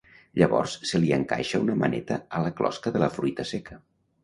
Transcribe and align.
Llavors 0.41 0.71
se 0.91 1.01
li 1.03 1.13
encaixa 1.17 1.61
una 1.67 1.77
maneta 1.83 2.19
a 2.39 2.43
la 2.47 2.55
closca 2.63 2.97
de 2.99 3.05
la 3.07 3.13
fruita 3.21 3.49
seca. 3.55 3.81